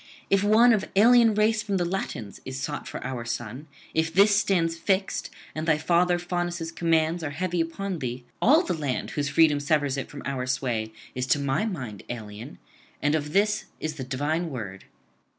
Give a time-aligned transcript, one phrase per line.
[0.31, 4.35] If one of alien race from the Latins is sought for our son, if this
[4.35, 9.29] stands fixed, and thy father Faunus' commands are heavy upon thee, all the land whose
[9.29, 12.57] freedom severs it from our sway is to my mind alien,
[12.99, 14.85] and of this is the divine word.